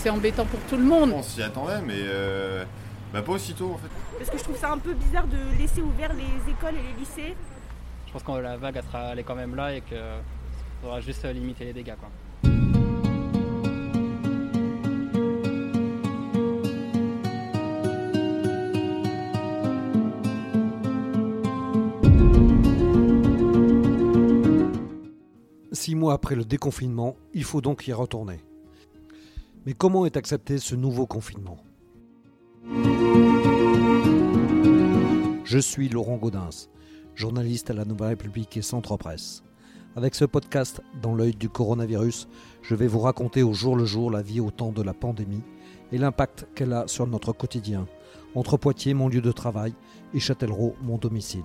[0.00, 1.10] C'est embêtant pour tout le monde.
[1.12, 2.64] On s'y attendait, mais euh,
[3.12, 3.88] bah, pas aussitôt en fait.
[4.16, 7.00] Parce que je trouve ça un peu bizarre de laisser ouvert les écoles et les
[7.00, 7.34] lycées.
[8.06, 9.98] Je pense que la vague elle sera elle est quand même là et qu'il
[10.80, 11.94] faudra juste limiter les dégâts.
[11.98, 12.08] Quoi.
[25.72, 28.44] Six mois après le déconfinement, il faut donc y retourner.
[29.68, 31.58] Mais comment est accepté ce nouveau confinement?
[35.44, 36.70] Je suis Laurent Gaudens,
[37.14, 39.42] journaliste à la Nouvelle République et Centre Presse.
[39.94, 42.28] Avec ce podcast Dans l'œil du coronavirus,
[42.62, 45.42] je vais vous raconter au jour le jour la vie au temps de la pandémie
[45.92, 47.86] et l'impact qu'elle a sur notre quotidien,
[48.34, 49.74] entre Poitiers, mon lieu de travail,
[50.14, 51.42] et Châtellerault, mon domicile.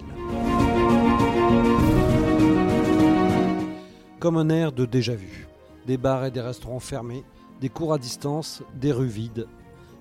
[4.22, 5.50] Comme un air de déjà-vu.
[5.86, 7.26] Des bars et des restaurants fermés,
[7.62, 9.48] des cours à distance, des rues vides.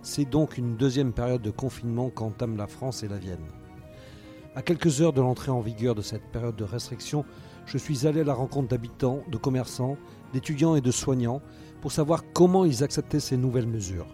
[0.03, 3.47] C'est donc une deuxième période de confinement qu'entament la France et la Vienne.
[4.55, 7.25] À quelques heures de l'entrée en vigueur de cette période de restriction,
[7.67, 9.97] je suis allé à la rencontre d'habitants, de commerçants,
[10.33, 11.41] d'étudiants et de soignants
[11.81, 14.09] pour savoir comment ils acceptaient ces nouvelles mesures.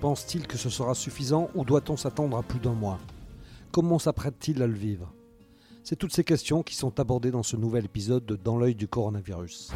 [0.00, 2.98] Pense-t-il que ce sera suffisant ou doit-on s'attendre à plus d'un mois?
[3.72, 5.12] Comment s'apprête-t-il à le vivre?
[5.82, 8.86] C'est toutes ces questions qui sont abordées dans ce nouvel épisode de Dans l'œil du
[8.86, 9.72] coronavirus.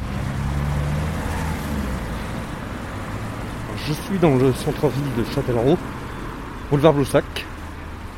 [3.87, 5.77] Je suis dans le centre-ville de Châtellerault,
[6.69, 7.45] boulevard Bloussac,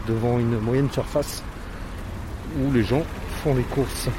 [0.08, 1.44] devant une moyenne surface
[2.60, 3.04] où les gens
[3.44, 4.10] font les courses.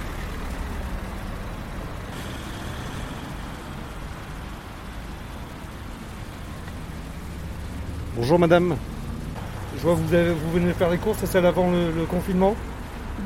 [8.16, 8.76] Bonjour madame,
[9.76, 12.04] je vois que vous, avez- vous venez faire les courses, c'est celle avant le, le
[12.04, 12.54] confinement?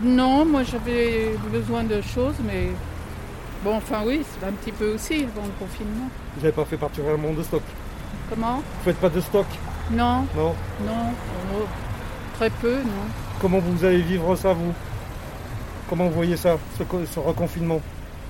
[0.03, 2.69] Non, moi j'avais besoin de choses, mais
[3.65, 6.09] bon, enfin oui, c'est un petit peu aussi avant le confinement.
[6.37, 7.63] Vous n'avez pas fait particulièrement de stock
[8.31, 9.47] Comment Vous faites pas de stock
[9.91, 11.13] Non, Non non,
[11.55, 11.65] oh,
[12.37, 13.07] très peu, non.
[13.41, 14.73] Comment vous allez vivre ça vous?
[15.89, 17.81] Comment vous voyez ça, ce, co- ce reconfinement?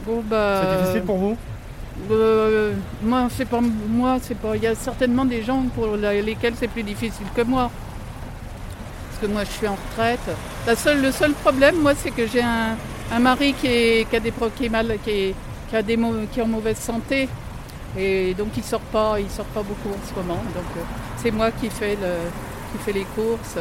[0.07, 0.61] Bon bah.
[0.63, 1.37] C'est difficile pour vous?
[2.11, 4.55] Euh, moi, c'est pas moi, c'est pas.
[4.57, 7.71] Il y a certainement des gens pour la- lesquels c'est plus difficile que moi.
[9.09, 10.21] Parce que moi, je suis en retraite.
[10.67, 12.77] La seule, le seul problème, moi, c'est que j'ai un,
[13.11, 15.35] un mari qui, est, qui a des qui est mal, qui est,
[15.71, 15.99] qui a des
[16.33, 17.31] qui est en mauvaise santé,
[17.97, 20.43] et donc il sort pas, il sort pas beaucoup en ce moment.
[20.55, 20.81] Donc euh,
[21.17, 22.31] c'est moi qui fais le,
[22.73, 23.57] qui fais les courses.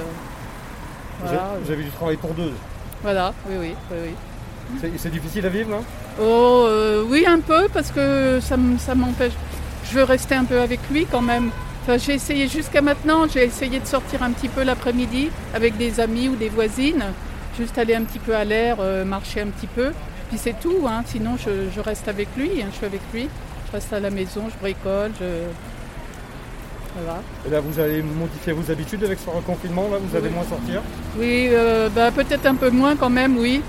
[1.23, 2.51] Voilà, Vous avez du travail pour deux.
[3.01, 3.97] voilà, oui, oui, oui,
[4.81, 4.89] oui.
[4.97, 5.77] C'est difficile à vivre là
[6.19, 9.33] Oh euh, oui un peu parce que ça, ça m'empêche.
[9.85, 11.51] Je veux rester un peu avec lui quand même.
[11.83, 15.99] Enfin, j'ai essayé jusqu'à maintenant, j'ai essayé de sortir un petit peu l'après-midi avec des
[15.99, 17.03] amis ou des voisines,
[17.55, 19.91] juste aller un petit peu à l'air, euh, marcher un petit peu.
[20.29, 21.03] Puis c'est tout, hein.
[21.05, 22.65] sinon je, je reste avec lui, hein.
[22.71, 23.29] je suis avec lui.
[23.75, 25.25] Reste à la maison, je bricole, je...
[26.97, 27.19] Voilà.
[27.45, 30.33] Et là, vous allez modifier vos habitudes avec ce reconfinement, là, vous allez Oui.
[30.33, 30.81] moins sortir.
[31.19, 33.61] Oui, euh, bah, peut-être un peu moins quand même, oui.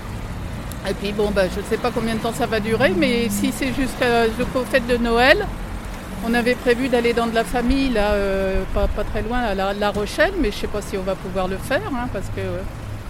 [0.89, 3.27] Et puis bon, bah, je ne sais pas combien de temps ça va durer, mais
[3.27, 5.45] si c'est jusqu'aux fêtes de Noël,
[6.25, 9.53] on avait prévu d'aller dans de la famille, là, euh, pas, pas très loin, à
[9.55, 12.07] la, La Rochelle, mais je ne sais pas si on va pouvoir le faire, hein,
[12.13, 12.61] parce que euh,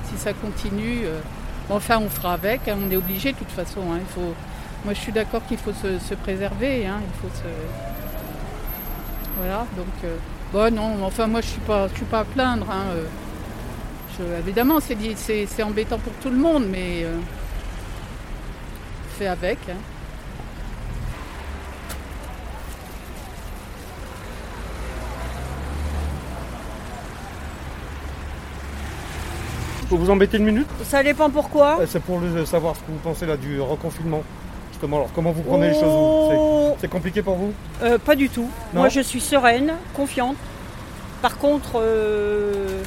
[0.09, 1.01] si ça continue,
[1.69, 3.81] enfin on fera avec, hein, on est obligé de toute façon.
[3.93, 4.33] hein, il faut,
[4.85, 7.43] moi je suis d'accord qu'il faut se, se préserver, hein, il faut se...
[9.38, 9.88] Voilà, donc...
[10.03, 10.15] euh,
[10.53, 12.67] bon non, enfin moi je ne suis, pas- je suis pas à plaindre.
[12.71, 13.05] hein, euh,
[14.17, 17.17] je- évidemment, c'est di- c'est c'est embêtant pour tout le monde, mais euh,
[19.17, 19.59] fait avec.
[19.69, 19.77] hein.
[29.89, 30.67] Peux vous embêter une minute?
[30.83, 31.79] Ça dépend pourquoi.
[31.81, 34.23] Euh, C'est pour le- savoir ce que vous pensez là du reconfinement.
[34.83, 38.15] Alors comment vous prenez les choses vous Oh, C'est- C'est compliqué pour vous euh, Pas
[38.15, 38.49] du tout.
[38.73, 40.35] Non Moi je suis sereine, confiante.
[41.21, 42.81] Par contre, euh,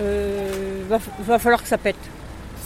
[0.00, 0.48] euh,
[0.88, 1.96] va, va falloir que ça pète.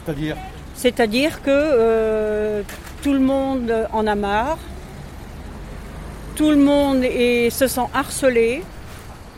[0.04, 0.36] C'est-à-dire
[0.76, 2.62] C'est-à-dire que euh,
[3.02, 4.58] tout le monde en a marre,
[6.36, 8.62] tout le monde est- se sent harcelé,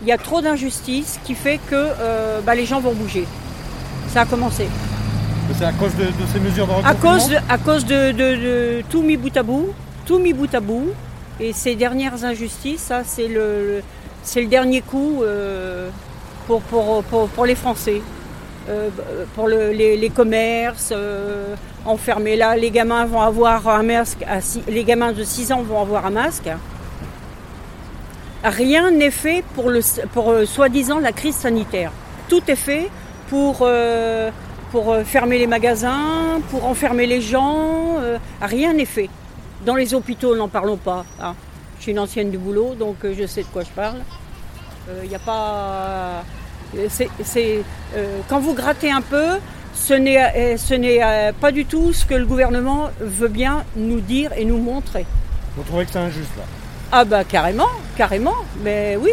[0.03, 3.27] il y a trop d'injustice qui fait que euh, bah, les gens vont bouger.
[4.09, 4.67] Ça a commencé.
[5.59, 9.03] C'est à cause de, de ces mesures de À cause de, à cause de, tout
[9.03, 9.69] mis bout à bout,
[10.07, 10.89] tout mis bout à bout,
[11.41, 13.35] et ces dernières injustices, ça c'est le,
[13.77, 13.83] le-
[14.23, 15.89] c'est le dernier coup euh,
[16.47, 18.03] pour, pour, pour, pour les Français.
[18.69, 18.89] Euh,
[19.37, 21.55] pour le- les, les commerces, euh,
[21.85, 25.63] enfermés là, les gamins vont avoir un masque, à six- les gamins de 6 ans
[25.63, 26.49] vont avoir un masque.
[28.43, 29.81] Rien n'est fait pour, le,
[30.13, 31.93] pour soi-disant la crise sanitaire.
[32.29, 32.89] Tout est fait
[33.29, 33.59] pour,
[34.73, 37.97] pour euh, fermer les magasins, pour enfermer les gens.
[37.99, 39.09] euh, rien n'est fait.
[39.65, 41.05] Dans les hôpitaux, n'en parlons pas.
[41.21, 41.35] hein.
[41.79, 43.99] Je suis une ancienne du boulot, donc euh, je sais de quoi je parle.
[45.03, 46.23] Il n'y a pas.
[46.77, 47.63] euh, c'est- c'est,
[47.97, 49.39] euh, quand vous grattez un peu,
[49.75, 53.65] ce n'est euh, ce n'est, euh, pas du tout ce que le gouvernement veut bien
[53.77, 55.05] nous dire et nous montrer.
[55.57, 56.45] Vous trouvez que c'est injuste là?
[56.93, 59.11] Ah bah carrément, carrément, mais oui.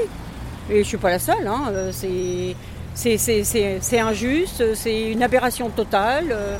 [0.69, 1.63] Et je suis pas la seule, hein.
[1.71, 2.55] euh, c'est,
[2.93, 6.27] c'est, injuste, c'est une aberration totale.
[6.31, 6.57] euh.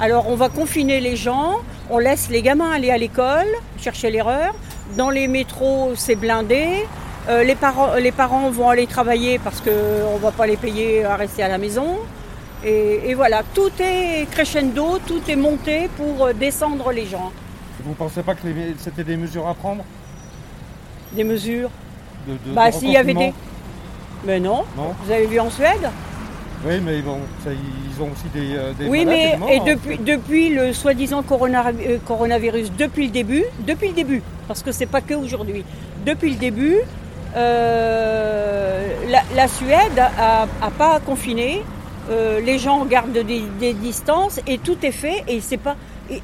[0.00, 1.56] Alors on va confiner les gens,
[1.90, 3.46] on laisse les gamins aller à l'école,
[3.78, 4.54] chercher l'erreur.
[4.96, 6.86] Dans les métros, c'est blindé.
[7.28, 9.70] Euh, les, parents, les parents vont aller travailler parce qu'on
[10.14, 11.98] ne va pas les payer à rester à la maison.
[12.64, 17.30] Et, et voilà, tout est crescendo, tout est monté pour euh, descendre les gens.
[17.84, 18.40] Vous pensez pas que
[18.78, 19.84] c'était des mesures à prendre?
[21.12, 21.70] Des mesures?
[22.26, 23.32] de, de- Bah de s'il y avait des...
[24.24, 24.64] Mais non.
[24.76, 25.88] Non Vous avez vu en Suède
[26.66, 29.64] Oui, mais bon, ça, ils ont aussi des, euh, des Oui, malades, mais et hein.
[29.66, 34.72] depuis, depuis le soi-disant corona- euh, coronavirus, depuis le début, depuis le début, parce que
[34.72, 35.64] c'est pas que aujourd'hui,
[36.04, 36.76] depuis le début,
[37.36, 41.62] euh, la, la Suède a, a pas confiné,
[42.10, 45.76] euh, les gens gardent des, des distances et tout est fait et c'est pas,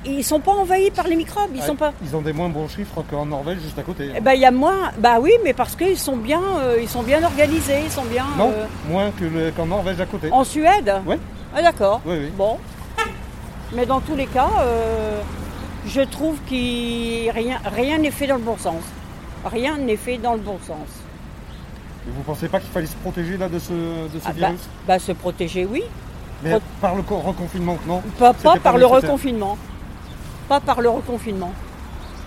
[0.04, 1.92] ils sont pas envahis par les microbes, ils Ouais, sont pas.
[2.02, 4.10] Ils ont des moins bons chiffres qu'en Norvège juste à côté.
[4.22, 7.02] Ben il y a moins, bah oui, mais parce qu'ils sont bien, euh, ils sont
[7.02, 8.24] bien organisés, ils sont bien.
[8.38, 10.28] non, euh, moins que le- qu'en Norvège à côté.
[10.32, 10.92] en Suède.
[11.06, 11.18] Ouais.
[11.54, 12.00] Ah d'accord.
[12.04, 12.32] Oui, oui.
[12.36, 12.58] Bon.
[13.74, 15.20] Mais dans tous les cas, euh,
[15.86, 18.82] je trouve qu'il rien rien n'est fait dans le bon sens.
[19.44, 20.88] Rien n'est fait dans le bon sens.
[22.06, 24.46] Et vous pensez pas qu'il fallait se protéger là de ce, de ce Ah, bah,
[24.48, 25.82] virus bah, se protéger, oui.
[26.44, 28.32] Mais par le co- reconfinement, non Pas,
[28.62, 29.56] par le reconfinement.
[30.48, 31.52] Pas par le reconfinement.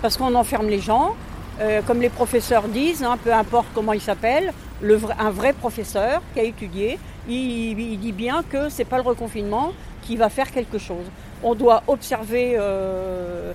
[0.02, 1.16] Parce qu'on enferme les gens.
[1.62, 5.52] euh, comme les professeurs disent, hein, peu importe comment il s'appelle, le vrai- un vrai
[5.52, 9.74] professeur qui a étudié, il, il dit bien que c'est pas le reconfinement
[10.04, 11.04] qui va faire quelque chose.
[11.44, 13.52] On doit observer euh,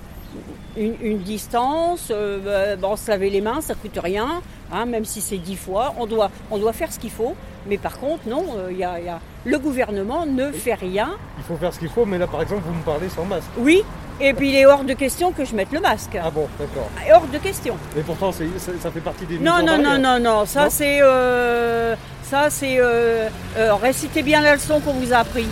[0.76, 5.06] une, une distance, euh, bah, bon, se laver les mains, ça coûte rien, hein, même
[5.06, 5.94] si c'est dix fois.
[5.98, 7.34] On doit, on doit faire ce qu'il faut.
[7.66, 10.74] Mais par contre, non, euh, il y a- il y a- le gouvernement ne fait
[10.74, 11.12] rien.
[11.38, 13.48] Il faut faire ce qu'il faut, mais là par exemple, vous me parlez sans masque.
[13.56, 13.82] Oui,
[14.20, 16.16] et puis il est hors de question que je mette le masque.
[16.22, 16.88] Ah bon, d'accord.
[17.12, 17.76] Hors de question.
[17.96, 18.44] Mais pourtant, ça,
[18.80, 21.00] ça fait partie des Non, non, non, non, non, ça c'est...
[21.02, 22.78] euh, ça c'est...
[22.78, 25.46] euh, euh, récitez bien la leçon qu'on vous a appris.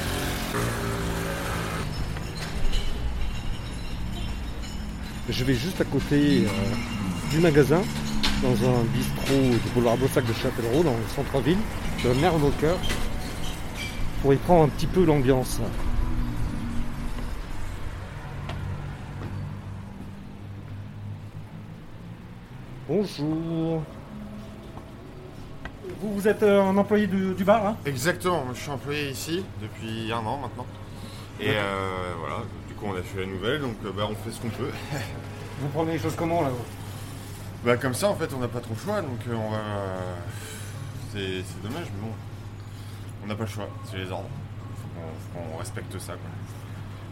[5.28, 6.46] Je vais juste à côté
[7.30, 7.80] du magasin,
[8.42, 11.58] dans un bistrot du boulevard Bossac de Châtellerault, dans le centre-ville,
[12.04, 12.76] de cœur,
[14.20, 15.60] pour y prendre un petit peu l'ambiance.
[22.94, 23.82] Bonjour.
[25.98, 27.76] Vous, vous êtes euh, un employé du, du bar, hein?
[27.86, 30.66] Exactement, je suis employé ici depuis un an maintenant.
[31.40, 34.30] Et euh, voilà, du coup on a fait la nouvelle, donc euh, bah, on fait
[34.30, 34.68] ce qu'on peut.
[35.60, 36.50] Vous prenez les choses comment là
[37.64, 39.62] bah comme ça en fait on n'a pas trop le choix, donc euh, on va...
[41.12, 42.12] C'est c'est dommage, mais bon,
[43.24, 44.28] on n'a pas le choix, c'est les ordres.
[44.76, 46.12] Faut qu'on faut qu'on respecte ça.
[46.12, 46.30] Quoi.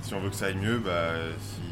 [0.03, 1.63] Si on veut que ça aille mieux, bah si,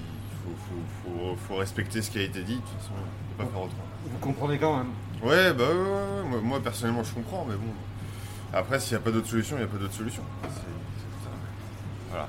[0.47, 3.45] faut, faut, faut, faut respecter ce qui a été dit, de toute façon on peut
[3.45, 3.83] pas faire autrement.
[4.11, 4.89] Vous comprenez quand même.
[5.23, 6.41] Ouais, bah ouais, ouais, ouais.
[6.43, 7.73] Moi, personnellement je comprends, mais bon.
[8.53, 10.23] Après s'il n'y a pas d'autre solution, il n'y a pas d'autre solution.
[12.11, 12.29] Voilà.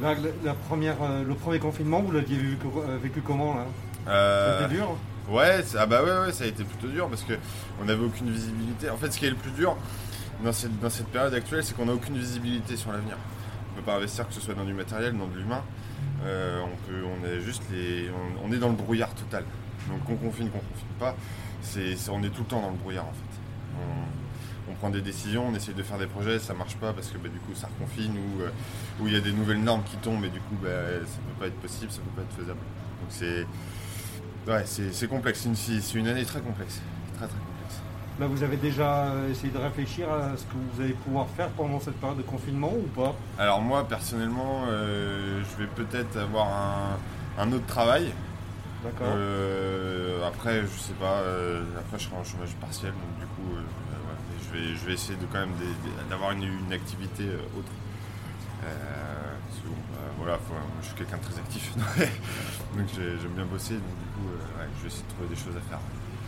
[0.00, 0.14] Là,
[0.44, 3.64] la, première, euh, le premier confinement, vous l'aviez euh, vécu comment là?
[4.08, 4.96] Euh, C'était dur
[5.28, 7.32] Ouais, c'est- ah bah ouais, ouais, ça a été plutôt dur parce que
[7.80, 8.88] on n'avait aucune visibilité.
[8.90, 9.76] En fait, ce qui est le plus dur
[10.44, 13.16] dans cette, dans cette période actuelle, c'est qu'on n'a aucune visibilité sur l'avenir.
[13.72, 15.62] On peut pas investir que ce soit dans du matériel, dans de l'humain.
[16.24, 17.62] Euh, on peut, on est juste
[18.42, 19.44] on, est dans le brouillard total.
[19.88, 21.14] Donc qu'on confine, qu'on confine pas,
[21.60, 23.80] c'est, on est tout le temps dans le brouillard en fait.
[24.68, 27.16] On, prend des décisions, on essaye de faire des projets, ça marche pas parce que
[27.16, 28.50] bah, du coup ça reconfine ou euh,
[29.00, 30.68] ou il y a des nouvelles normes qui tombent et du coup bah,
[31.06, 32.58] ça peut pas être possible, ça peut pas être faisable.
[33.00, 33.46] Donc c'est
[34.92, 35.40] c'est complexe.
[35.40, 36.80] C'est une, c'est une année très complexe.
[37.16, 37.55] Très très complexe.
[38.18, 41.48] Là, vous avez déjà euh, essayé de réfléchir à ce que vous allez pouvoir faire
[41.50, 43.14] pendant cette période de confinement ou pas?
[43.38, 48.12] Alors moi, personnellement, euh, je vais peut-être avoir un, un autre travail.
[48.82, 49.08] D'accord.
[49.16, 51.18] Euh, après, je sais pas.
[51.20, 53.62] euh, après, je serai en chômage partiel, donc du coup, ouais,
[54.46, 55.52] je, vais, je vais essayer de quand même
[56.08, 57.24] d'avoir une, une activité
[57.56, 57.68] autre.
[58.62, 63.32] Parce que bon, bah, voilà, faut- je suis quelqu'un de très actif, donc j'ai- j'aime
[63.36, 65.78] bien bosser, donc du coup, ouais, je vais essayer de trouver des choses à faire.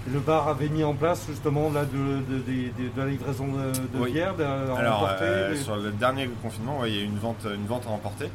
[0.07, 2.43] Le bar avait mis en place justement là de, de- de-
[2.83, 4.13] de- de la livraison de, Oui.
[4.13, 7.19] bière, à Alors, emporter, euh, sur le dernier confinement, ouais, il y a eu une
[7.19, 8.31] vente, une vente à emporter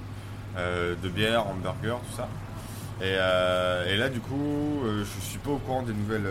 [0.57, 2.27] euh, de bière, hamburger, tout ça.
[3.01, 6.27] Et, euh, et là, du coup, je suis pas au courant des nouvelles.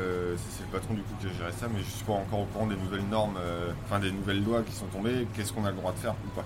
[0.51, 2.45] c'est le patron du coup qui a géré ça, mais je suis pas encore au
[2.45, 3.37] courant des nouvelles normes,
[3.85, 5.27] enfin des nouvelles lois qui sont tombées.
[5.35, 6.45] Qu'est-ce qu'on a le droit de faire ou pas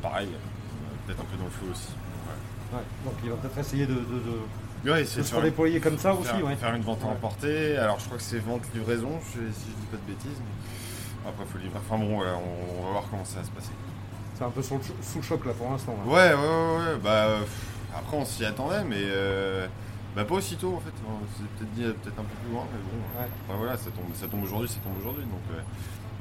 [0.00, 0.28] Pareil,
[1.06, 1.90] peut-être un peu dans le feu aussi.
[2.72, 2.78] Ouais.
[2.78, 3.92] Ouais, donc il va peut-être essayer de-
[4.84, 6.56] Ouais, c'est se redéployer comme ça aussi, faire, ouais.
[6.56, 7.76] faire une vente à emporter.
[7.76, 10.40] Alors je crois que c'est vente livraison, je- si je dis pas de bêtises.
[10.40, 11.78] mais Après faut livrer.
[11.78, 13.70] Enfin bon, voilà, on, on va voir comment ça va se passer.
[14.34, 15.94] C'est un peu sous le, cho- sous le choc là pour l'instant.
[16.06, 16.96] Ouais, ouais, ouais, ouais.
[17.02, 17.40] Bah euh,
[17.96, 19.66] après on s'y attendait, mais euh,
[20.16, 20.92] bah pas aussitôt en fait.
[21.06, 23.20] On s'est peut-être dit euh, peut-être un peu plus loin, mais bon.
[23.20, 23.28] Ouais.
[23.48, 25.22] Enfin voilà, ça tombe, ça tombe aujourd'hui, ça tombe aujourd'hui.
[25.24, 25.60] Donc euh,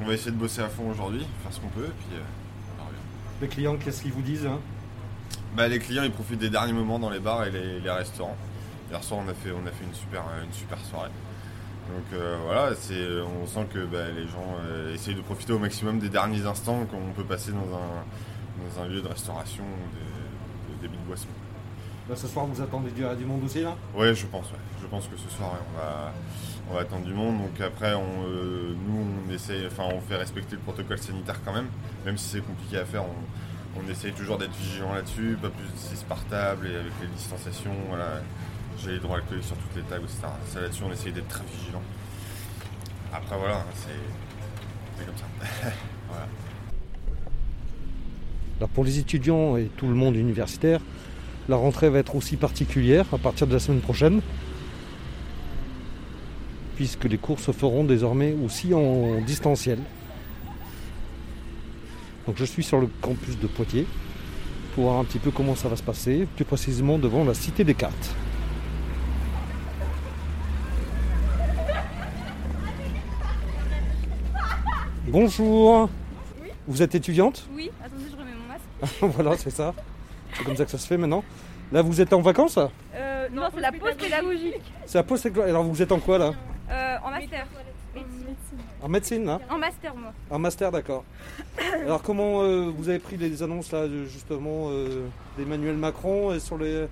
[0.01, 2.21] on va essayer de bosser à fond aujourd'hui, faire ce qu'on peut, puis euh,
[2.79, 3.41] on.
[3.41, 4.59] Les clients, qu'est-ce qu'ils vous disent hein?
[5.55, 8.37] Bah, les clients ils profitent des derniers moments dans les bars et les, les restaurants.
[8.91, 11.09] Hier soir on a fait, on a fait une, super, une super soirée.
[11.87, 12.71] Donc euh, voilà,
[13.41, 16.85] on sent que bah, les gens euh, essayent de profiter au maximum des derniers instants
[16.85, 18.03] qu'on peut passer dans un,
[18.67, 19.95] dans un lieu de restauration ou
[20.73, 21.27] de, de débit de boisson.
[22.09, 23.75] Là, Ce soir, vous attendez du, du monde aussi là?
[23.95, 24.59] Ouais, je pense, ouais.
[24.81, 26.13] Je pense que ce soir, on va,
[26.69, 27.37] on va attendre du monde.
[27.37, 31.53] Donc après, on, euh, nous, on essaye, enfin, on fait respecter le protocole sanitaire quand
[31.53, 31.67] même,
[32.05, 33.03] même si c'est compliqué à faire.
[33.03, 36.91] On, on essaye toujours d'être vigilant là-dessus, pas plus de 6 par table et avec
[37.01, 38.21] les distanciations, voilà.
[38.83, 40.21] J'ai les droits alcooliques sur toutes les tables, etc.
[40.47, 41.81] Ça là-dessus, on essaye d'être très vigilant.
[43.13, 45.25] Après, voilà, hein, c'est, comme ça.
[48.73, 50.79] pour les étudiants et tout le monde universitaire,
[51.49, 54.21] la rentrée va être aussi particulière à partir de la semaine prochaine,
[56.75, 59.79] puisque les cours se feront désormais aussi en distanciel.
[62.25, 63.87] Donc je suis sur le campus de Poitiers
[64.73, 67.63] pour voir un petit peu comment ça va se passer, plus précisément devant la Cité
[67.63, 68.15] des Cartes.
[75.11, 75.89] Bonjour
[76.67, 77.45] Vous êtes étudiante?
[77.53, 78.97] Oui, attendez, je remets mon masque.
[79.17, 79.73] voilà, c'est ça.
[80.33, 81.21] C'est comme ça que ça se fait maintenant.
[81.73, 82.57] Là, vous êtes en vacances
[82.95, 84.61] Euh, non, c'est la pause pédagogique.
[84.85, 86.31] C'est la pause école- Alors, vous êtes en quoi là?
[86.69, 87.45] Euh, en master.
[88.81, 89.39] En médecine là?
[89.49, 90.13] En master, moi.
[90.29, 91.03] En master, d'accord.
[91.83, 96.57] Alors, comment euh, vous avez pris les annonces là, justement, euh, d'Emmanuel Macron euh, sur,
[96.57, 96.87] les,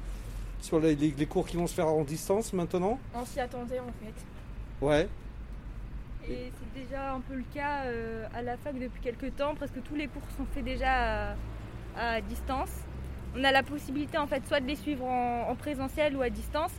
[0.62, 3.00] sur les, les- les cours qui vont se faire en distance maintenant?
[3.16, 4.86] On s'y attendait en fait.
[4.86, 5.08] Ouais.
[6.26, 9.56] C'est déjà un peu le cas euh, à la fac depuis quelques temps.
[9.56, 11.36] Presque tous les cours sont faits déjà
[11.98, 12.72] à, distance.
[13.36, 16.30] On a la possibilité en fait soit de les suivre en, en présentiel ou à
[16.30, 16.72] distance.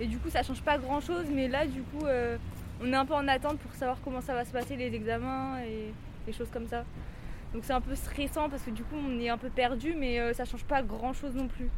[0.00, 1.26] Et du coup, ça change pas grand chose.
[1.32, 2.36] Mais là, du coup, euh,
[2.82, 5.60] on est un peu en attente pour savoir comment ça va se passer les examens
[5.60, 5.92] et
[6.26, 6.84] des choses comme ça.
[7.52, 10.20] Donc c'est un peu stressant parce que du coup, on est un peu perdu, mais
[10.20, 11.70] euh, ça change pas grand chose non plus.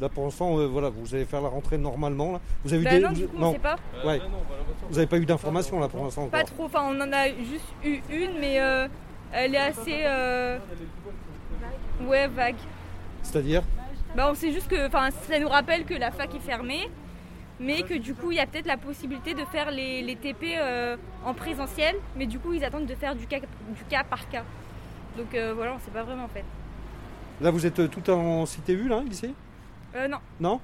[0.00, 2.32] Là, pour l'instant, euh, voilà, vous allez faire la rentrée normalement.
[2.32, 2.40] Là.
[2.64, 3.76] Vous avez eu Bah des- non, du coup, on sait pas.
[4.04, 4.20] Ouais.
[4.88, 7.28] Vous n'avez pas eu d'informations là pour l'instant Pas encore trop, enfin on en a
[7.28, 8.86] juste eu une, mais euh,
[9.32, 10.02] elle est assez.
[10.04, 10.58] euh,
[12.02, 12.54] Ouais, vague.
[13.22, 13.62] C'est-à-dire?
[14.16, 14.86] Bah on sait juste que.
[14.86, 16.88] Enfin, ça nous rappelle que la fac est fermée,
[17.58, 20.56] mais que du coup il y a peut-être la possibilité de faire les, les TP
[21.26, 24.44] en présentiel, mais du coup ils attendent de faire du cas, du cas par cas.
[25.16, 26.44] Donc voilà, on sait pas vraiment en fait.
[27.40, 29.34] Là, vous êtes tout en CTU là, ici
[29.94, 30.18] Euh, non.
[30.40, 30.60] Non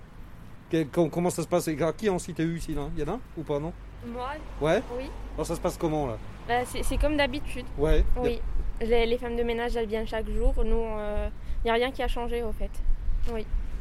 [0.92, 1.68] com- Comment ça se passe?
[1.68, 3.72] Et Qui est en CTU ici là Il y en a ou pas non?
[4.06, 4.28] Moi,
[4.60, 5.04] Ouais oui.
[5.34, 6.18] Alors ça se passe comment là?
[6.48, 7.64] Bah, c'est c'est comme d'habitude.
[7.78, 8.04] Ouais.
[8.16, 8.40] Oui.
[8.80, 10.52] Les, les femmes de ménage, elles viennent chaque jour.
[10.64, 12.70] Nous, il n'y a rien qui a changé au fait.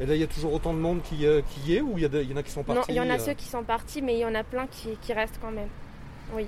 [0.00, 1.92] Et là, il y a toujours autant de monde qui, euh, qui y est ou
[1.96, 3.10] il y, a de- il y en a qui sont non, partis il y en
[3.10, 5.38] a euh, ceux qui sont partis, mais il y en a plein qui, qui restent
[5.42, 5.68] quand même.
[6.34, 6.46] Oui.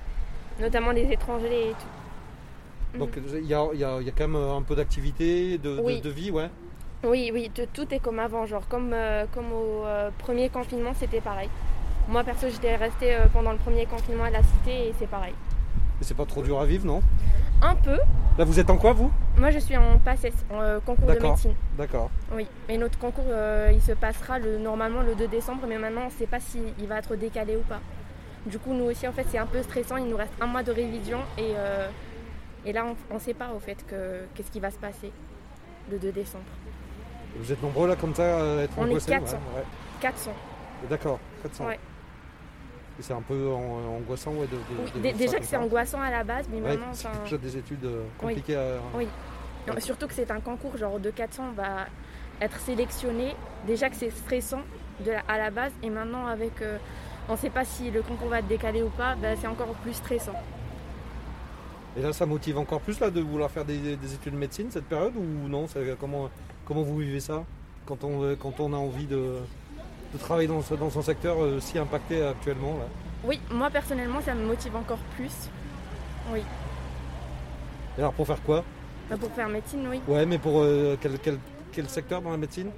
[0.59, 2.99] Notamment les étrangers et tout.
[2.99, 4.75] Donc il y a, il y a- il y a quand même euh, un peu
[4.75, 6.01] d'activité, de, de- Oui.
[6.01, 6.49] de vie, ouais.
[7.03, 8.45] Oui, oui, tout, est comme avant.
[8.45, 11.49] Genre, comme, euh, comme au euh, premier confinement, c'était pareil.
[12.07, 15.33] Moi, perso, j'étais restée euh, pendant le premier confinement à la cité et c'est pareil.
[16.01, 17.01] Et c'est pas trop dur à vivre, non?
[17.61, 17.99] Un peu.
[18.37, 19.11] Là, vous êtes en quoi, vous?
[19.37, 21.53] Moi, je suis en PACES, en concours de médecine.
[21.77, 22.09] D'accord.
[22.35, 23.25] Oui, mais notre concours,
[23.71, 26.87] il se passera le, normalement le 2 décembre, mais maintenant, on ne sait pas s'il
[26.87, 27.79] va être décalé ou pas.
[28.45, 29.97] Du coup, nous aussi, en fait, c'est un peu stressant.
[29.97, 31.53] Il nous reste un mois de révision et,
[32.63, 35.11] et là, on ne sait pas, au fait, que, qu'est-ce qui va se passer
[35.89, 36.45] le 2 décembre.
[37.35, 38.23] Vous êtes nombreux là, comme ça,
[38.59, 39.37] à être On est angoissés 400.
[39.37, 39.65] ouais, ouais.
[40.01, 40.31] 400.
[40.89, 41.65] D'accord, 400.
[41.67, 41.79] Ouais.
[42.99, 45.45] Et c'est un peu angoissant, ouais, de, de- Oui, de dé- vivre ça déjà que
[45.45, 48.33] c'est angoissant à la base, mais maintenant, c'est déjà des études euh, Oui.
[48.35, 48.77] compliquées à...
[48.95, 49.07] Oui.
[49.67, 51.85] Non, surtout que c'est un concours genre de 400, on va
[52.41, 53.35] être sélectionné.
[53.67, 54.61] Déjà que c'est stressant
[55.05, 56.77] de la- à la base, et maintenant avec, euh,
[57.29, 59.67] on ne sait pas si le concours va être décalé ou pas, bah, c'est encore
[59.83, 60.33] plus stressant.
[61.97, 64.67] Et là, ça motive encore plus là de vouloir faire des, des études de médecine
[64.71, 65.65] cette période ou non
[65.99, 66.29] comment,
[66.67, 67.43] comment vous vivez ça
[67.85, 69.37] quand on, euh, quand on a envie de,
[70.13, 72.85] de travailler dans, dans son secteur euh, si impacté actuellement là?
[73.23, 75.49] Oui, moi personnellement, ça me motive encore plus.
[76.33, 76.41] Oui,
[77.97, 78.63] Et alors pour faire quoi?
[79.09, 80.01] Bah, pour faire médecine, oui.
[80.07, 81.39] Ouais, mais pour euh, quel, quel,
[81.71, 82.69] quel secteur dans la médecine?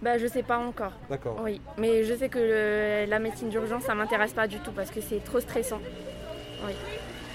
[0.00, 0.92] Bah, je sais pas encore.
[1.10, 1.38] D'accord.
[1.44, 4.90] Oui, mais je sais que le- la médecine d'urgence, ça m'intéresse pas du tout parce
[4.90, 5.80] que c'est trop stressant.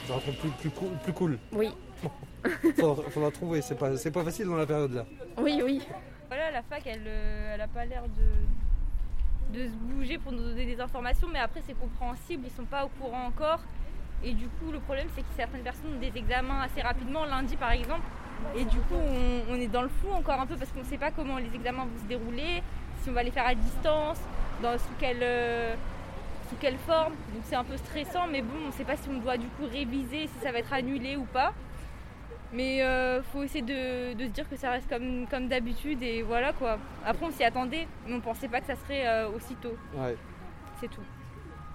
[0.07, 1.39] Ça va être plus, plus, cool, plus cool.
[1.51, 1.69] Oui,
[2.79, 5.05] Faudra, faudra trouver, c'est pas, c'est pas facile dans la période là.
[5.37, 5.81] oui, oui.
[6.27, 10.43] Voilà, la fac, elle, euh, elle a pas l'air de de se bouger pour nous
[10.43, 13.59] donner des informations, mais après c'est compréhensible, ils sont pas au courant encore.
[14.23, 17.55] Et du coup, le problème c'est que certaines personnes ont des examens assez rapidement, lundi
[17.57, 18.03] par exemple.
[18.55, 20.85] Et du coup, on, on est dans le flou encore un peu parce qu'on ne
[20.85, 22.63] sait pas comment les examens vont se dérouler,
[23.03, 24.19] si on va les faire à distance,
[24.63, 25.75] dans, sous quelle euh,
[26.51, 27.13] sous quelle forme.
[27.33, 29.47] Donc c'est un peu stressant, mais bon, on ne sait pas si on doit du
[29.47, 31.53] coup réviser, si ça va être annulé ou pas.
[32.53, 36.03] Mais il euh, faut essayer de, de se dire que ça reste comme, comme d'habitude
[36.03, 36.77] et voilà quoi.
[37.05, 39.77] Après on s'y attendait, mais on pensait pas que ça serait euh, aussitôt.
[39.95, 40.17] Ouais.
[40.81, 41.01] C'est tout.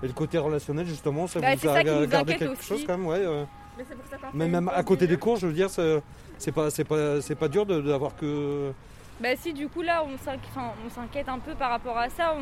[0.02, 2.66] Et le côté relationnel, justement, ça Bah, vous a ça qui nous gardé quelque aussi.
[2.68, 3.21] chose quand même, ouais.
[3.25, 3.45] euh.
[3.78, 6.02] Mais c'est pour ça Mais même à côté des cours, je veux dire, c'est
[6.37, 8.73] c'est pas, c'est pas, c'est pas dur de- d'avoir que.
[9.20, 10.18] Bah si du coup là on
[10.90, 12.35] s'inquiète un peu par rapport à ça.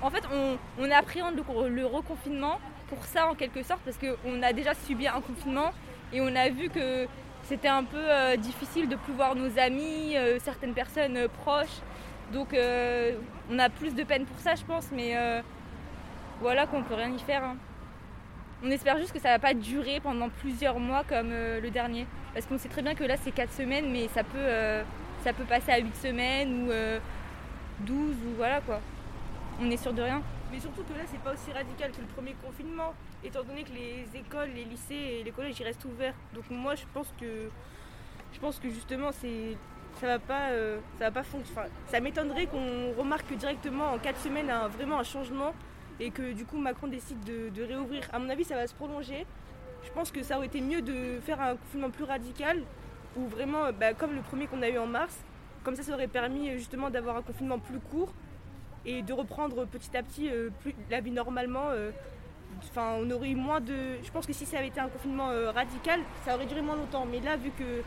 [0.00, 2.58] En fait on, on appréhende le, le reconfinement
[2.88, 5.72] pour ça en quelque sorte parce qu'on a déjà subi un confinement
[6.12, 7.06] et on a vu que
[7.42, 11.80] c'était un peu euh, difficile de plus voir nos amis, euh, certaines personnes euh, proches.
[12.32, 12.54] Donc
[13.50, 15.14] on a plus de peine pour ça je pense mais
[16.40, 17.44] voilà qu'on peut rien y faire.
[17.44, 17.56] hein.
[18.64, 22.06] On espère juste que ça va pas durer pendant plusieurs mois comme le dernier.
[22.32, 24.38] Parce qu'on sait très bien que là c'est 4 semaines mais ça peut,
[25.22, 26.98] ça peut passer à 8 semaines ou euh,
[27.80, 28.80] 12 ou voilà quoi.
[29.60, 30.22] On est sûr de rien.
[30.50, 32.92] Mais surtout que là, c'est pas aussi radical que le premier confinement,
[33.24, 36.14] étant donné que les écoles, les lycées et les collèges ils restent ouverts.
[36.34, 37.48] Donc moi, je pense que,
[38.32, 39.56] je pense que justement, c'est,
[40.00, 41.68] ça va pas, euh, ça va pas fonctionner.
[41.86, 45.54] Ça m'étonnerait qu'on remarque directement en 4 semaines un, vraiment un changement
[46.00, 48.02] et que du coup Macron décide de, de réouvrir.
[48.12, 49.26] À mon avis, ça va se prolonger.
[49.84, 52.62] Je pense que ça aurait été mieux de faire un confinement plus radical
[53.16, 55.16] ou vraiment, bah, comme le premier qu'on a eu en mars.
[55.64, 58.12] Comme ça, ça aurait permis euh, justement d'avoir un confinement plus court
[58.84, 61.70] et de reprendre petit à petit euh, plus, la vie normalement.
[61.70, 61.90] euh,
[62.70, 63.74] Enfin, on aurait eu moins de.
[64.04, 66.76] Je pense que si ça avait été un confinement euh, radical, ça aurait duré moins
[66.76, 67.06] longtemps.
[67.10, 67.82] Mais là, vu que,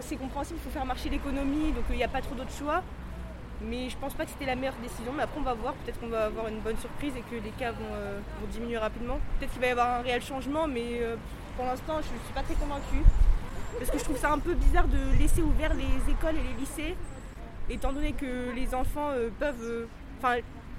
[0.00, 2.82] c'est compréhensible, il faut faire marcher l'économie, donc il n'y a pas trop d'autres choix.
[3.62, 5.12] Mais je pense pas que c'était la meilleure décision.
[5.12, 5.74] Mais après, on va voir.
[5.74, 9.18] Peut-être qu'on va avoir une bonne surprise et que les cas vont, euh, diminuer rapidement.
[9.38, 11.16] Peut-être qu'il va y avoir un réel changement, mais euh,
[11.56, 13.04] pour l'instant, je suis pas très convaincue.
[13.80, 16.60] Parce que je trouve ça un peu bizarre de laisser ouvert les écoles et les
[16.60, 16.94] lycées,
[17.70, 19.62] étant donné que les enfants euh, peuvent.
[19.62, 19.86] euh,
[20.18, 20.36] Enfin,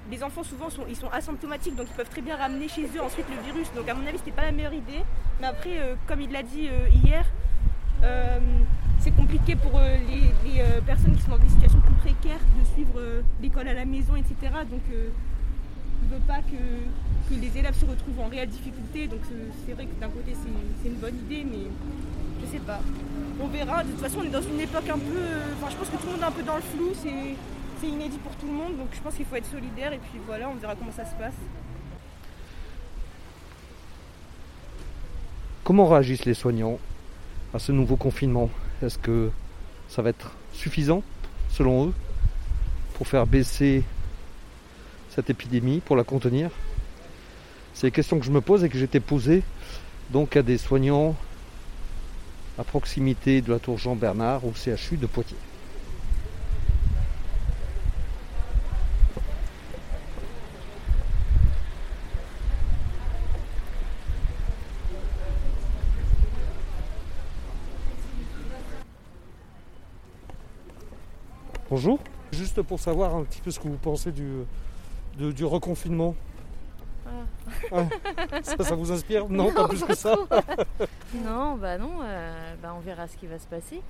[0.08, 3.02] les enfants souvent sont, ils sont asymptomatiques, donc ils peuvent très bien ramener chez eux
[3.02, 3.72] ensuite le virus.
[3.74, 5.02] Donc à mon avis, c'était pas la meilleure idée.
[5.40, 6.68] Mais après, euh, comme il l'a dit
[7.04, 7.26] hier,
[9.00, 13.00] c'est compliqué pour les, personnes qui sont dans des situations plus précaires de suivre
[13.40, 14.34] l'école à la maison, etc.
[14.70, 16.54] Donc il ne veut pas que,
[17.28, 19.06] que les élèves se retrouvent en réelle difficulté.
[19.08, 20.34] Donc c'est- c'est vrai que d'un côté,
[20.82, 21.66] c'est une bonne idée, mais
[22.44, 22.80] je sais pas.
[23.40, 23.82] On verra.
[23.84, 25.16] De toute façon, on est dans une époque un peu.
[25.16, 26.90] euh, Enfin, je pense que tout le monde est un peu dans le flou.
[26.94, 28.76] C'est inédit pour tout le monde.
[28.78, 29.92] Donc je pense qu'il faut être solidaire.
[29.92, 31.34] Et puis voilà, on verra comment ça se passe.
[35.64, 36.78] Comment réagissent les soignants
[37.54, 38.50] à ce nouveau confinement?
[38.82, 39.30] Est-ce que
[39.88, 41.02] ça va être suffisant,
[41.50, 41.92] selon eux,
[42.94, 43.84] pour faire baisser
[45.10, 46.50] cette épidémie, pour la contenir?
[47.74, 49.42] C'est des questions que je me pose et que j'étais posées
[50.10, 51.16] donc à des soignants
[52.58, 55.36] à proximité de la tour Jean-Bernard au CHU de Poitiers.
[71.70, 71.98] Bonjour.
[72.32, 74.44] Juste pour savoir un petit peu ce que vous pensez du,
[75.16, 76.14] du reconfinement.
[77.70, 77.84] Ah,
[78.42, 80.14] ça, ça vous inspire Non, pas plus que ça.
[81.14, 83.82] Non, bah non, euh, bah on verra ce qui va se passer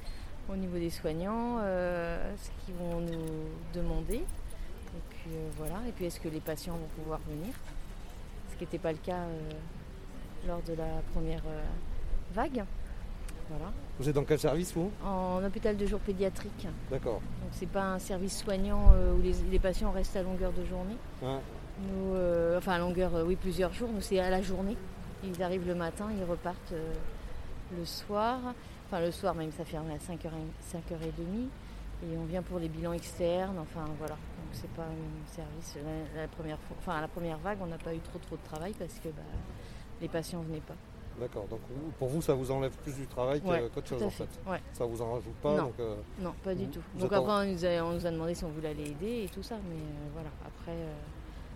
[0.53, 4.17] au niveau des soignants, euh, ce qu'ils vont nous demander.
[4.17, 7.55] Et puis euh, voilà, et puis est-ce que les patients vont pouvoir venir?
[8.51, 9.21] Ce qui n'était pas le cas
[10.47, 11.43] lors de la première
[12.35, 12.65] vague.
[13.49, 13.73] Voilà.
[13.99, 14.91] Vous êtes dans quel service vous?
[15.05, 16.67] En hôpital de jour pédiatrique.
[16.91, 17.21] D'accord.
[17.41, 20.97] Donc c'est pas un service soignant où les, les patients restent à longueur de journée.
[21.23, 21.39] Ouais.
[21.81, 23.89] Nous, euh, enfin à longueur, euh, oui, plusieurs jours.
[23.93, 24.77] Nous, c'est à la journée.
[25.25, 26.93] Ils arrivent le matin, ils repartent euh,
[27.77, 28.39] le soir.
[28.87, 30.29] Enfin, le soir même, ça ferme à 5h,
[30.73, 31.49] 5h30.
[32.05, 33.57] Et on vient pour les bilans externes.
[33.59, 34.15] Enfin, voilà.
[34.15, 35.77] Donc, c'est pas un service.
[36.15, 38.37] La, la première fois, enfin, à la première vague, on n'a pas eu trop, trop
[38.37, 39.23] de travail parce que bah,
[40.01, 40.75] les patients venaient pas.
[41.21, 41.47] D'accord.
[41.49, 41.61] Donc
[41.99, 44.51] pour vous, ça vous enlève plus du travail que- Ouais, qu'autre chose en fait, fait.
[44.51, 44.61] ouais.
[44.73, 45.55] Ça vous en rajoute pas.
[45.55, 45.65] Non.
[45.65, 46.81] donc, euh, Non, pas du tout.
[46.99, 49.25] Donc en- après, on nous, a, on nous a demandé si on voulait aller aider
[49.25, 49.57] et tout ça.
[49.69, 50.93] Mais euh, voilà, après, euh,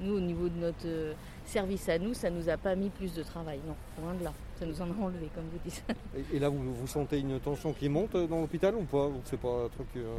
[0.00, 1.12] nous, au niveau de notre euh,
[1.44, 3.60] service à nous, ça nous a pas mis plus de travail.
[3.66, 4.32] Non, loin de là.
[4.58, 5.82] Ça nous en a enlevé, comme vous dites.
[6.32, 9.38] Et, et là, vous, vous sentez une tension qui monte dans l'hôpital ou pas c'est
[9.40, 10.16] pas un truc euh,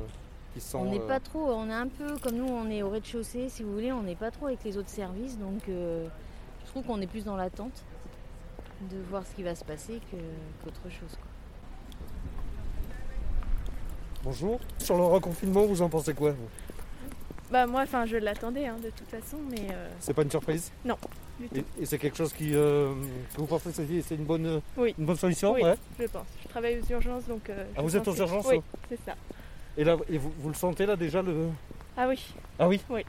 [0.53, 2.69] qui se sent on n'est euh, pas trop, on est un peu comme nous, on
[2.69, 5.37] est au rez-de-chaussée, si vous voulez, on n'est pas trop avec les autres services.
[5.39, 6.07] Donc euh,
[6.65, 7.83] je trouve qu'on est plus dans l'attente
[8.91, 9.99] de voir ce qui va se passer
[10.63, 11.15] qu'autre chose.
[11.15, 11.27] quoi.
[14.23, 14.59] Bonjour.
[14.77, 16.47] Sur le reconfinement, vous en pensez quoi vous?
[17.51, 20.71] Bah moi, enfin, je l'attendais hein, de toute façon, mais euh, C'est pas une surprise
[20.83, 20.97] non,
[21.39, 21.55] du tout.
[21.79, 22.93] Et, et c'est quelque chose qui, euh,
[23.33, 24.93] que vous pensez que c'est- une bonne, Oui.
[24.99, 25.75] une bonne solution Oui, ouais.
[25.99, 26.25] je pense.
[26.43, 27.49] Je travaille aux urgences, donc.
[27.49, 28.77] euh, Ah, vous êtes aux urgences, Oui, oh.
[28.89, 29.15] c'est ça.
[29.77, 31.47] Et là, et vous, vous le sentez là déjà le.
[31.95, 32.33] Ah oui.
[32.59, 33.05] Ah oui Oui.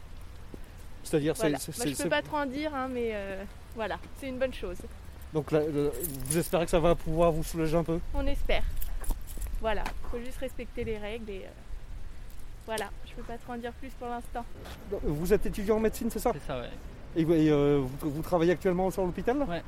[1.03, 1.59] C'est-à-dire, c'est- Voilà.
[1.59, 3.42] c'est- Moi, c'est- je peux pas trop en dire, hein, mais euh,
[3.74, 4.77] voilà, c'est une bonne chose.
[5.35, 5.92] donc là, le-
[6.27, 8.62] vous espérez que ça va pouvoir vous soulager un peu On espère.
[9.61, 11.42] Voilà, faut juste respecter les règles et
[12.68, 12.90] voilà.
[13.07, 14.44] Je peux pas trop en dire plus pour l'instant.
[15.02, 16.68] Vous êtes étudiant en médecine, c'est ça C'est ça, ouais.
[17.16, 19.62] Et, vous- et, euh, vous, vous travaillez actuellement sur l'hôpital là Ouais.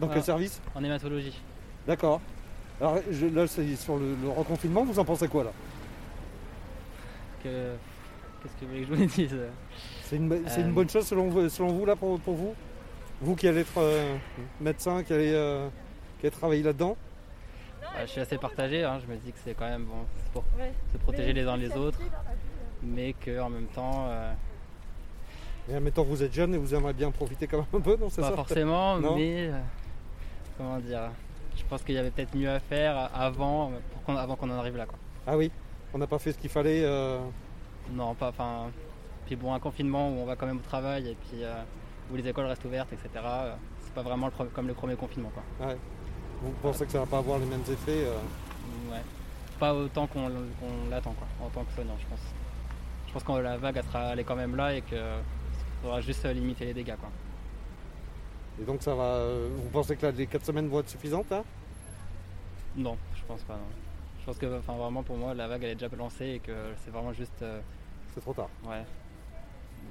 [0.00, 0.14] Dans Voilà.
[0.14, 1.38] quel service En hématologie.
[1.86, 2.20] D'accord.
[2.80, 5.50] Alors je- là, c'est sur le, le reconfinement, vous en pensez quoi là
[7.42, 7.74] Que...
[8.42, 9.36] Qu'est-ce que vous voulez que je vous dise
[10.04, 12.54] C'est une, c'est une Euh, bonne chose selon vous, selon vous là pour, pour vous
[13.20, 14.16] Vous qui allez être euh,
[14.60, 15.68] médecin, qui allez, euh,
[16.20, 16.96] qui allez travailler là-dedans
[17.82, 19.00] Bah, Je suis assez partagé, hein.
[19.04, 20.72] je me dis que c'est quand même bon, c'est pour Ouais.
[20.92, 21.98] se protéger Mais les uns les autres,
[22.82, 24.32] mais qu'en même temps, euh,
[25.70, 27.96] Et admettons que vous êtes jeune et vous aimeriez bien profiter quand même un peu,
[27.96, 29.58] non pas ça forcément, Non mais euh,
[30.56, 31.10] comment dire,
[31.56, 34.58] je pense qu'il y avait peut-être mieux à faire avant, pour qu'on- avant qu'on en
[34.58, 34.86] arrive là.
[34.86, 34.98] Quoi.
[35.26, 35.50] Ah oui,
[35.92, 36.82] on n'a pas fait ce qu'il fallait.
[36.84, 37.18] euh,
[37.92, 38.28] Non, pas.
[38.28, 38.70] Enfin,
[39.26, 41.54] puis bon, un confinement où on va quand même au travail et puis euh,
[42.12, 43.08] où les écoles restent ouvertes, etc.
[43.84, 45.66] c'est pas vraiment le comme le premier confinement, quoi.
[45.68, 45.76] ouais.
[46.40, 48.06] Vous pensez que ça va pas avoir les mêmes effets
[48.90, 49.02] Ouais.
[49.58, 52.20] Pas autant qu'on qu'on l'attend, quoi, en tant que soignant, je pense.
[53.08, 55.18] Je pense que la vague elle sera, elle est quand même là et que
[55.82, 57.08] faudra juste euh, limiter les dégâts, quoi.
[58.60, 59.04] Et donc ça va.
[59.04, 61.44] euh, vous pensez que là, les 4 semaines vont être suffisantes hein
[62.76, 63.54] Non, je pense pas.
[63.54, 63.60] Non.
[64.20, 66.52] Je pense que, enfin, vraiment pour moi, la vague elle est déjà lancée et que
[66.84, 67.40] c'est vraiment juste.
[67.42, 67.60] euh,
[68.14, 68.48] C'est trop tard.
[68.66, 68.84] Ouais.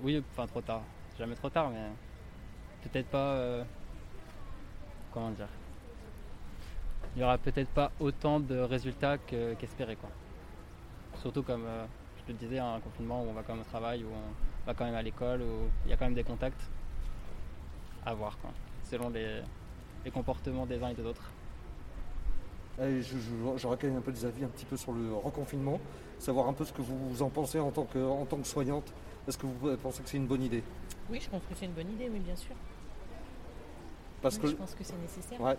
[0.03, 0.82] Oui, enfin trop tard.
[1.17, 1.88] Jamais trop tard, mais
[2.89, 3.32] peut-être pas.
[3.34, 3.63] euh,
[5.12, 5.47] Comment dire?
[7.15, 10.10] Il y aura peut-être pas autant de résultats que- qu'espéré, quoi.
[11.21, 11.86] Surtout comme euh,
[12.28, 14.66] je te le disais, un confinement où on va quand même au travail, où on
[14.68, 16.62] va quand même à l'école, où il y a quand même des contacts.
[18.06, 18.52] À voir, quoi.
[18.84, 19.42] Selon les,
[20.06, 21.30] les comportements des uns et des autres.
[22.80, 25.80] Je- je- même un peu des avis un petit peu sur le reconfinement,
[26.20, 28.94] savoir un peu ce que vous en pensez en tant que, en tant que soignante.
[29.28, 30.63] Est-ce que vous pensez que c'est une bonne idée?
[31.10, 32.56] Oui, je pense que c'est une bonne idée, oui, bien sûr.
[34.22, 35.42] Parce Oui, que Je pense que c'est nécessaire.
[35.42, 35.58] ouais.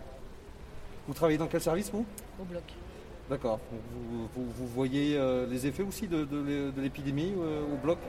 [1.07, 2.05] Vous travaillez dans quel service vous?
[2.39, 2.63] Au bloc.
[3.29, 3.59] D'accord.
[3.71, 7.77] Vous, vous- vous voyez euh, les effets aussi de, de l'é- de l'épidémie euh, au
[7.77, 7.99] bloc?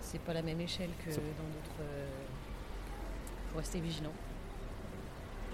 [0.00, 1.80] C'est pas la même échelle que dans d'autres.
[1.80, 2.06] euh,
[3.52, 4.12] faut rester vigilant.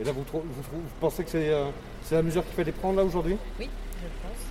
[0.00, 0.42] Et là, vous, vous,
[1.00, 1.70] pensez que c'est euh,
[2.10, 3.36] la mesure qu'il fallait prendre là aujourd'hui?
[3.58, 4.46] Oui, je le pense.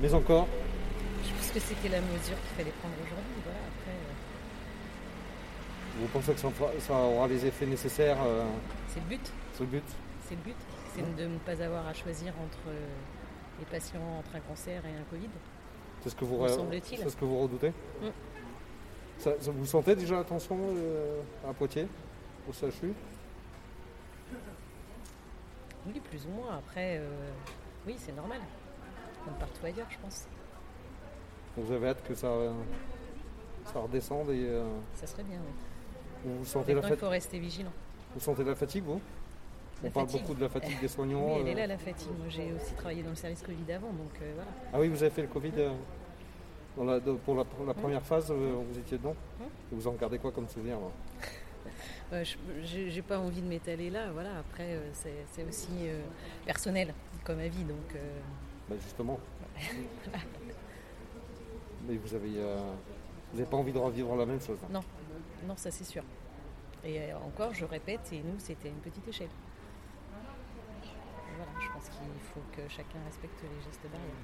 [0.00, 0.46] Mais encore?
[1.24, 3.42] Je pense que c'était la mesure qu'il fallait prendre aujourd'hui.
[3.42, 3.96] Voilà, après,
[6.00, 6.48] Vous pensez que ça,
[6.86, 8.18] ça aura les effets nécessaires
[8.88, 9.32] c'est le but.
[9.54, 9.82] C'est le but?
[10.28, 10.56] C'est le but.
[10.98, 12.86] C'est de ne pas avoir à choisir entre euh,
[13.58, 15.28] les patients entre un cancer et un Covid.
[16.02, 18.06] C'est ce que vous, ce que vous redoutez Mm.
[19.18, 21.88] Ça- ça- Vous sentez déjà la tension euh, à Poitiers,
[22.48, 22.92] au CHU
[25.86, 26.58] Oui, plus ou moins.
[26.58, 27.08] Après, euh,
[27.86, 28.38] oui, c'est normal.
[29.24, 30.26] Comme partout ailleurs, je pense.
[31.56, 32.52] Vous avez hâte que ça, euh,
[33.72, 36.32] ça redescende et euh, Ça serait bien, oui.
[36.38, 37.72] vous, sentez la Maintenant, il fatigue, faut rester vigilant.
[38.14, 39.00] vous sentez la fatigue, vous?
[39.84, 40.22] On parle fatigue.
[40.22, 41.36] beaucoup de la fatigue des soignants.
[41.40, 41.56] Elle est euh.
[41.58, 42.08] là, la fatigue.
[42.18, 44.50] Moi, j'ai aussi travaillé dans le service Covid avant, donc euh, voilà.
[44.72, 45.70] Ah oui, vous avez fait le Covid euh,
[46.76, 49.14] dans la- de- pour la, pour la première phase, vous étiez dedans.
[49.40, 50.78] Et Vous en gardez quoi comme souvenir
[52.12, 52.24] Euh,
[52.64, 54.30] je- j'ai pas envie de m'étaler là, voilà.
[54.38, 56.00] Après, euh, c'est aussi euh,
[56.44, 56.92] personnel
[57.24, 57.94] comme avis, donc
[58.68, 59.18] Bah, Justement.
[61.86, 64.58] Mais vous avez, vous n'avez pas envie de revivre la même chose.
[64.64, 64.68] hein?
[64.70, 64.82] Non,
[65.46, 66.02] non, ça c'est sûr.
[66.84, 69.28] Et encore, je répète, et nous, c'était une petite échelle.
[71.78, 74.16] Pense qu'il faut que chacun respecte les gestes barrières.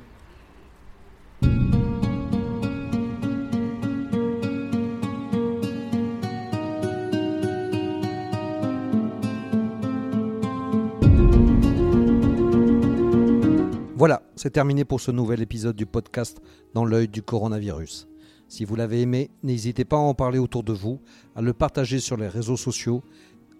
[13.94, 18.08] Voilà, c'est terminé pour ce nouvel épisode du podcast Dans l'œil du coronavirus.
[18.48, 21.00] Si vous l'avez aimé, n'hésitez pas à en parler autour de vous,
[21.36, 23.04] à le partager sur les réseaux sociaux,